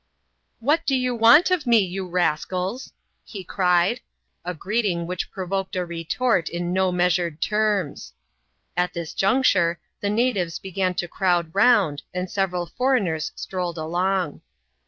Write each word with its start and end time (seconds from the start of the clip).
"What 0.69 0.83
do 0.87 0.95
you 0.95 1.13
want 1.13 1.51
of 1.51 1.67
me, 1.67 1.77
you 1.77 2.07
rascals?" 2.07 2.91
he 3.23 3.43
cried— 3.43 3.99
a 4.43 4.55
greet 4.55 4.85
ing 4.85 5.05
which 5.05 5.29
provoked 5.29 5.75
a 5.75 5.85
retort 5.85 6.49
in 6.49 6.73
no 6.73 6.91
measured 6.91 7.39
terms. 7.39 8.13
At 8.75 8.93
this 8.93 9.13
juncture, 9.13 9.79
the 9.99 10.09
natives 10.09 10.57
began 10.57 10.95
to 10.95 11.07
crowd 11.07 11.53
roimd, 11.53 12.01
and 12.15 12.31
several 12.31 12.65
fo 12.65 12.85
reigners 12.85 13.31
strolled 13.35 13.77
along. 13.77 14.41